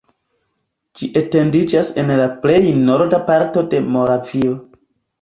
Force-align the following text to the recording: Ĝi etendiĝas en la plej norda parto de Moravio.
Ĝi 1.01 1.09
etendiĝas 1.21 1.93
en 2.05 2.11
la 2.23 2.27
plej 2.47 2.59
norda 2.89 3.23
parto 3.31 3.67
de 3.75 3.87
Moravio. 3.95 4.61